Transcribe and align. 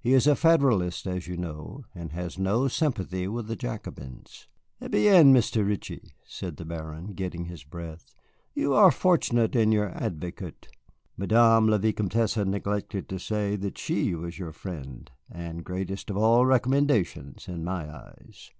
He 0.00 0.14
is 0.14 0.26
a 0.26 0.34
Federalist, 0.34 1.06
as 1.06 1.28
you 1.28 1.36
know, 1.36 1.84
and 1.94 2.10
has 2.10 2.40
no 2.40 2.66
sympathy 2.66 3.28
with 3.28 3.46
the 3.46 3.54
Jacobins." 3.54 4.48
"Eh 4.80 4.88
bien, 4.88 5.32
Mr. 5.32 5.64
Ritchie," 5.64 6.16
said 6.26 6.56
the 6.56 6.64
Baron, 6.64 7.12
getting 7.12 7.44
his 7.44 7.62
breath, 7.62 8.16
"you 8.52 8.74
are 8.74 8.90
fortunate 8.90 9.54
in 9.54 9.70
your 9.70 9.90
advocate. 9.90 10.66
Madame 11.16 11.68
la 11.68 11.78
Vicomtesse 11.78 12.36
neglected 12.38 13.08
to 13.08 13.20
say 13.20 13.54
that 13.54 13.78
she 13.78 14.12
was 14.16 14.40
your 14.40 14.50
friend, 14.50 15.12
the 15.32 15.60
greatest 15.62 16.10
of 16.10 16.16
all 16.16 16.44
recommendations 16.44 17.46
in 17.46 17.62
my 17.62 17.88
eyes." 17.88 18.50